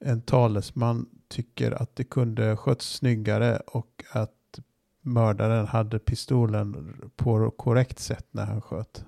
En 0.00 0.22
talesman 0.22 1.06
tycker 1.28 1.82
att 1.82 1.96
det 1.96 2.04
kunde 2.04 2.56
skötts 2.56 2.86
snyggare 2.86 3.56
och 3.66 4.04
att 4.12 4.60
mördaren 5.00 5.66
hade 5.66 5.98
pistolen 5.98 6.94
på 7.16 7.50
korrekt 7.50 7.98
sätt 7.98 8.26
när 8.30 8.44
han 8.44 8.60
sköt. 8.62 9.04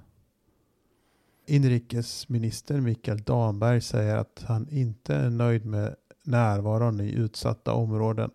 Inrikesminister 1.48 2.80
Mikael 2.80 3.22
Damberg 3.22 3.80
säger 3.80 4.16
att 4.16 4.44
han 4.46 4.68
inte 4.70 5.14
är 5.14 5.30
nöjd 5.30 5.66
med 5.66 5.94
närvaron 6.24 7.00
i 7.00 7.12
utsatta 7.12 7.72
områden. 7.72 8.30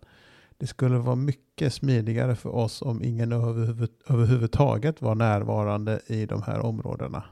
Det 0.58 0.66
skulle 0.66 0.98
vara 0.98 1.16
mycket 1.16 1.74
smidigare 1.74 2.36
för 2.36 2.50
oss 2.50 2.82
om 2.82 3.02
ingen 3.02 3.32
överhuvud, 3.32 3.90
överhuvudtaget 4.08 5.02
var 5.02 5.14
närvarande 5.14 6.00
i 6.06 6.26
de 6.26 6.42
här 6.42 6.60
områdena. 6.60 7.24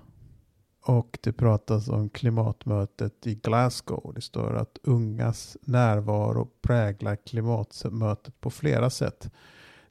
Och 0.85 1.19
det 1.23 1.33
pratas 1.33 1.89
om 1.89 2.09
klimatmötet 2.09 3.27
i 3.27 3.35
Glasgow. 3.35 4.13
Det 4.15 4.21
står 4.21 4.57
att 4.57 4.79
ungas 4.83 5.57
närvaro 5.61 6.49
präglar 6.63 7.17
klimatmötet 7.17 8.41
på 8.41 8.51
flera 8.51 8.91
sätt. 8.91 9.31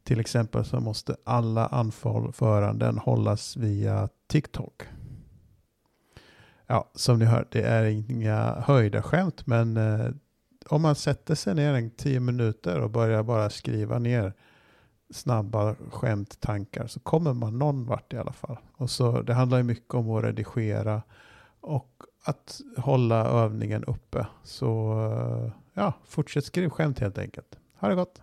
Till 0.04 0.19
exempel 0.19 0.65
så 0.65 0.80
måste 0.80 1.15
alla 1.23 1.67
anföranden 1.67 2.97
hållas 2.97 3.58
via 3.58 4.10
TikTok. 4.27 4.84
Ja, 6.71 6.91
som 6.95 7.19
ni 7.19 7.25
hör, 7.25 7.47
det 7.51 7.62
är 7.62 7.84
inga 7.84 8.55
höjda 8.62 9.01
skämt, 9.01 9.47
men 9.47 9.77
eh, 9.77 10.10
om 10.69 10.81
man 10.81 10.95
sätter 10.95 11.36
sig 11.36 11.55
ner 11.55 11.73
en 11.73 11.89
tio 11.89 12.19
minuter 12.19 12.79
och 12.79 12.89
börjar 12.89 13.23
bara 13.23 13.49
skriva 13.49 13.99
ner 13.99 14.34
snabba 15.10 15.75
skämttankar 15.91 16.88
så 16.88 16.99
kommer 16.99 17.34
man 17.34 17.60
någon 17.60 17.86
vart 17.86 18.13
i 18.13 18.17
alla 18.17 18.31
fall. 18.31 18.57
Och 18.73 18.89
så 18.89 19.21
det 19.21 19.34
handlar 19.34 19.57
ju 19.57 19.63
mycket 19.63 19.93
om 19.93 20.12
att 20.12 20.23
redigera 20.23 21.01
och 21.62 22.03
att 22.25 22.62
hålla 22.77 23.25
övningen 23.25 23.84
uppe. 23.84 24.27
Så 24.43 24.93
eh, 25.12 25.51
ja, 25.73 25.93
fortsätt 26.05 26.45
skriva 26.45 26.69
skämt 26.69 26.99
helt 26.99 27.17
enkelt. 27.17 27.57
Ha 27.79 27.89
det 27.89 27.95
gott! 27.95 28.21